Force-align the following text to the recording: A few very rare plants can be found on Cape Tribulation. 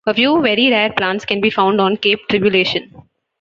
A 0.07 0.15
few 0.15 0.41
very 0.41 0.71
rare 0.71 0.91
plants 0.91 1.25
can 1.25 1.41
be 1.41 1.51
found 1.51 1.79
on 1.79 1.95
Cape 1.95 2.27
Tribulation. 2.27 3.03